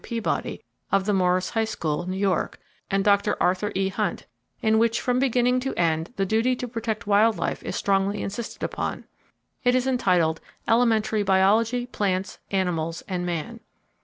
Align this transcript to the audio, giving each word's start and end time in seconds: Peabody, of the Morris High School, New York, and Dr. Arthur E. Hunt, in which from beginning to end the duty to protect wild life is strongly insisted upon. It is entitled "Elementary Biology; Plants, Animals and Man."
Peabody, 0.03 0.63
of 0.91 1.05
the 1.05 1.13
Morris 1.13 1.51
High 1.51 1.63
School, 1.65 2.07
New 2.07 2.17
York, 2.17 2.59
and 2.89 3.03
Dr. 3.03 3.37
Arthur 3.39 3.71
E. 3.75 3.89
Hunt, 3.89 4.25
in 4.59 4.79
which 4.79 4.99
from 4.99 5.19
beginning 5.19 5.59
to 5.59 5.75
end 5.75 6.11
the 6.15 6.25
duty 6.25 6.55
to 6.55 6.67
protect 6.67 7.05
wild 7.05 7.37
life 7.37 7.61
is 7.61 7.75
strongly 7.75 8.23
insisted 8.23 8.63
upon. 8.63 9.05
It 9.63 9.75
is 9.75 9.85
entitled 9.85 10.41
"Elementary 10.67 11.21
Biology; 11.21 11.85
Plants, 11.85 12.39
Animals 12.49 13.03
and 13.07 13.27
Man." 13.27 13.59